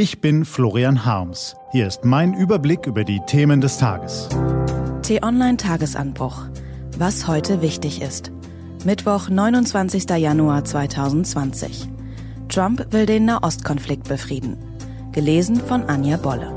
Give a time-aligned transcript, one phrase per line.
[0.00, 1.56] Ich bin Florian Harms.
[1.72, 4.28] Hier ist mein Überblick über die Themen des Tages.
[5.02, 6.44] T-Online Tagesanbruch.
[6.96, 8.30] Was heute wichtig ist.
[8.84, 10.08] Mittwoch, 29.
[10.10, 11.88] Januar 2020.
[12.48, 14.56] Trump will den Nahostkonflikt befrieden.
[15.10, 16.52] Gelesen von Anja Bolle.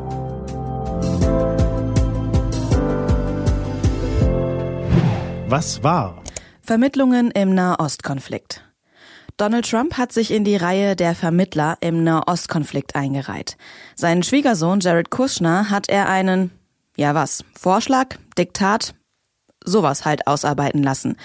[5.47, 6.21] Was war?
[6.61, 8.70] Vermittlungen im Nahostkonflikt.
[9.41, 13.57] Donald Trump hat sich in die Reihe der Vermittler im Nahostkonflikt eingereiht.
[13.95, 16.51] Seinen Schwiegersohn Jared Kushner hat er einen,
[16.95, 18.93] ja was, Vorschlag, Diktat,
[19.65, 21.17] sowas halt ausarbeiten lassen.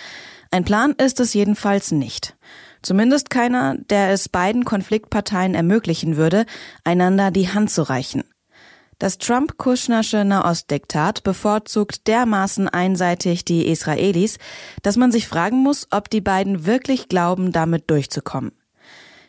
[0.50, 2.38] Ein Plan ist es jedenfalls nicht.
[2.80, 6.46] Zumindest keiner, der es beiden Konfliktparteien ermöglichen würde,
[6.84, 8.24] einander die Hand zu reichen.
[8.98, 14.38] Das Trump-Kuschnersche Nahostdiktat bevorzugt dermaßen einseitig die Israelis,
[14.82, 18.52] dass man sich fragen muss, ob die beiden wirklich glauben, damit durchzukommen.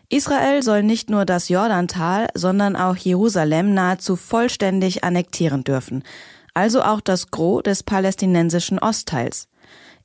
[0.08, 6.04] Israel soll nicht nur das Jordantal, sondern auch Jerusalem nahezu vollständig annektieren dürfen,
[6.54, 9.50] also auch das Gros des palästinensischen Ostteils.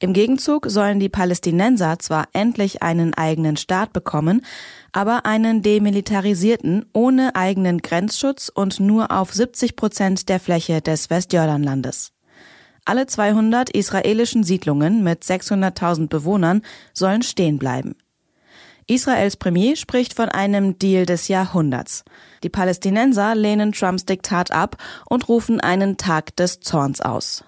[0.03, 4.44] Im Gegenzug sollen die Palästinenser zwar endlich einen eigenen Staat bekommen,
[4.91, 12.11] aber einen demilitarisierten, ohne eigenen Grenzschutz und nur auf 70 Prozent der Fläche des Westjordanlandes.
[12.84, 17.94] Alle 200 israelischen Siedlungen mit 600.000 Bewohnern sollen stehen bleiben.
[18.89, 22.03] Israels Premier spricht von einem Deal des Jahrhunderts.
[22.42, 24.78] Die Palästinenser lehnen Trumps Diktat ab
[25.09, 27.44] und rufen einen Tag des Zorns aus.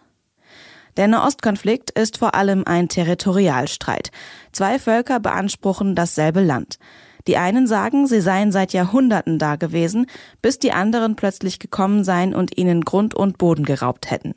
[0.97, 4.11] Der Nahostkonflikt ist vor allem ein Territorialstreit.
[4.53, 6.79] Zwei Völker beanspruchen dasselbe Land.
[7.27, 10.07] Die einen sagen, sie seien seit Jahrhunderten da gewesen,
[10.43, 14.35] bis die anderen plötzlich gekommen seien und ihnen Grund und Boden geraubt hätten.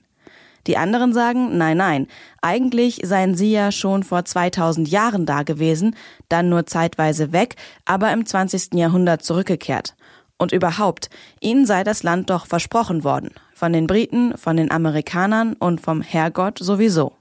[0.67, 2.07] Die anderen sagen, nein, nein,
[2.41, 5.95] eigentlich seien sie ja schon vor 2000 Jahren da gewesen,
[6.27, 7.55] dann nur zeitweise weg,
[7.85, 8.73] aber im 20.
[8.73, 9.95] Jahrhundert zurückgekehrt.
[10.37, 13.31] Und überhaupt, ihnen sei das Land doch versprochen worden.
[13.57, 17.13] Von den Briten, von den Amerikanern und vom Herrgott sowieso.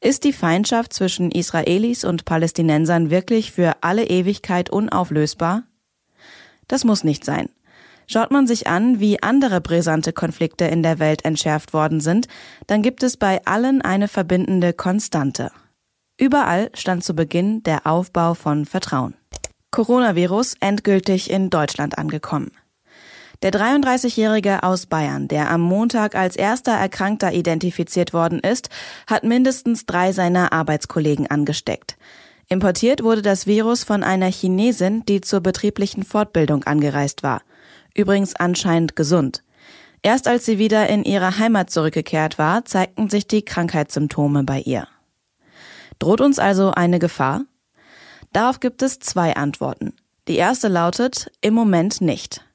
[0.00, 5.64] Ist die Feindschaft zwischen Israelis und Palästinensern wirklich für alle Ewigkeit unauflösbar?
[6.68, 7.48] Das muss nicht sein.
[8.06, 12.28] Schaut man sich an, wie andere brisante Konflikte in der Welt entschärft worden sind,
[12.68, 15.50] dann gibt es bei allen eine verbindende Konstante.
[16.20, 19.14] Überall stand zu Beginn der Aufbau von Vertrauen.
[19.72, 22.52] Coronavirus endgültig in Deutschland angekommen.
[23.42, 28.70] Der 33-Jährige aus Bayern, der am Montag als erster Erkrankter identifiziert worden ist,
[29.06, 31.96] hat mindestens drei seiner Arbeitskollegen angesteckt.
[32.48, 37.42] Importiert wurde das Virus von einer Chinesin, die zur betrieblichen Fortbildung angereist war.
[37.94, 39.42] Übrigens anscheinend gesund.
[40.02, 44.86] Erst als sie wieder in ihre Heimat zurückgekehrt war, zeigten sich die Krankheitssymptome bei ihr.
[45.98, 47.42] Droht uns also eine Gefahr?
[48.32, 49.94] Darauf gibt es zwei Antworten.
[50.28, 52.45] Die erste lautet im Moment nicht.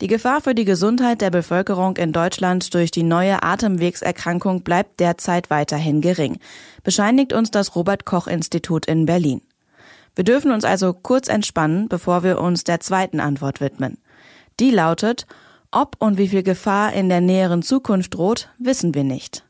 [0.00, 5.50] Die Gefahr für die Gesundheit der Bevölkerung in Deutschland durch die neue Atemwegserkrankung bleibt derzeit
[5.50, 6.38] weiterhin gering,
[6.82, 9.40] bescheinigt uns das Robert Koch Institut in Berlin.
[10.16, 13.98] Wir dürfen uns also kurz entspannen, bevor wir uns der zweiten Antwort widmen.
[14.58, 15.26] Die lautet,
[15.70, 19.44] ob und wie viel Gefahr in der näheren Zukunft droht, wissen wir nicht.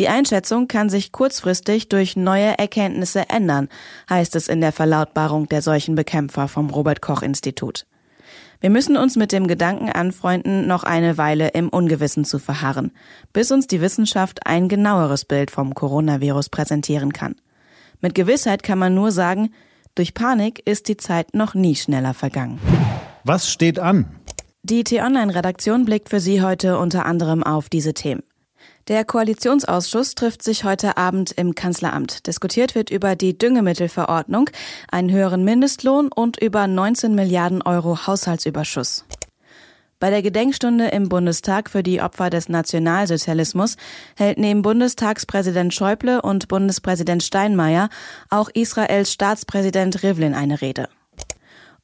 [0.00, 3.68] Die Einschätzung kann sich kurzfristig durch neue Erkenntnisse ändern,
[4.10, 7.86] heißt es in der Verlautbarung der Seuchenbekämpfer vom Robert Koch Institut.
[8.60, 12.92] Wir müssen uns mit dem Gedanken anfreunden, noch eine Weile im Ungewissen zu verharren,
[13.32, 17.36] bis uns die Wissenschaft ein genaueres Bild vom Coronavirus präsentieren kann.
[18.00, 19.50] Mit Gewissheit kann man nur sagen,
[19.94, 22.58] durch Panik ist die Zeit noch nie schneller vergangen.
[23.22, 24.06] Was steht an?
[24.62, 28.22] Die T-Online-Redaktion blickt für Sie heute unter anderem auf diese Themen.
[28.88, 32.26] Der Koalitionsausschuss trifft sich heute Abend im Kanzleramt.
[32.26, 34.50] Diskutiert wird über die Düngemittelverordnung,
[34.90, 39.06] einen höheren Mindestlohn und über 19 Milliarden Euro Haushaltsüberschuss.
[40.00, 43.76] Bei der Gedenkstunde im Bundestag für die Opfer des Nationalsozialismus
[44.16, 47.88] hält neben Bundestagspräsident Schäuble und Bundespräsident Steinmeier
[48.28, 50.90] auch Israels Staatspräsident Rivlin eine Rede.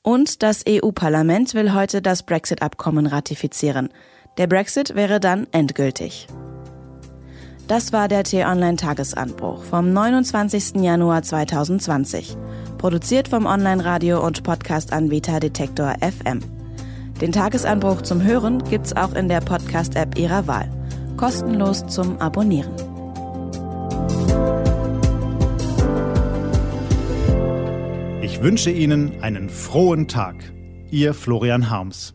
[0.02, 3.88] Und das EU-Parlament will heute das Brexit-Abkommen ratifizieren.
[4.36, 6.26] Der Brexit wäre dann endgültig.
[7.70, 10.82] Das war der T-Online-Tagesanbruch vom 29.
[10.82, 12.36] Januar 2020.
[12.78, 16.40] Produziert vom Online-Radio- und Podcast-Anbieter Detektor FM.
[17.20, 20.68] Den Tagesanbruch zum Hören gibt's auch in der Podcast-App Ihrer Wahl.
[21.16, 22.74] Kostenlos zum Abonnieren.
[28.20, 30.34] Ich wünsche Ihnen einen frohen Tag.
[30.90, 32.14] Ihr Florian Harms.